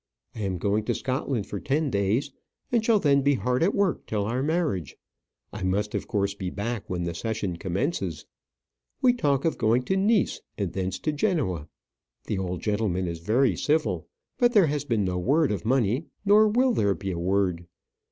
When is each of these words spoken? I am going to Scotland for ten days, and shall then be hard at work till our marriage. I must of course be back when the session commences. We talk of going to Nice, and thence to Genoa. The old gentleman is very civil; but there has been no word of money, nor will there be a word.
I 0.33 0.39
am 0.39 0.57
going 0.57 0.83
to 0.85 0.95
Scotland 0.95 1.45
for 1.45 1.59
ten 1.59 1.91
days, 1.91 2.31
and 2.71 2.83
shall 2.83 2.97
then 2.97 3.21
be 3.21 3.35
hard 3.35 3.61
at 3.61 3.75
work 3.75 4.07
till 4.07 4.25
our 4.25 4.41
marriage. 4.41 4.95
I 5.53 5.61
must 5.61 5.93
of 5.93 6.07
course 6.07 6.33
be 6.33 6.49
back 6.49 6.89
when 6.89 7.03
the 7.03 7.13
session 7.13 7.57
commences. 7.57 8.25
We 9.03 9.13
talk 9.13 9.45
of 9.45 9.59
going 9.59 9.83
to 9.83 9.95
Nice, 9.97 10.41
and 10.57 10.73
thence 10.73 10.97
to 11.01 11.11
Genoa. 11.13 11.67
The 12.25 12.39
old 12.39 12.61
gentleman 12.61 13.07
is 13.07 13.19
very 13.19 13.55
civil; 13.55 14.07
but 14.39 14.53
there 14.53 14.65
has 14.65 14.85
been 14.85 15.05
no 15.05 15.19
word 15.19 15.51
of 15.51 15.65
money, 15.65 16.07
nor 16.25 16.47
will 16.47 16.73
there 16.73 16.95
be 16.95 17.11
a 17.11 17.19
word. 17.19 17.67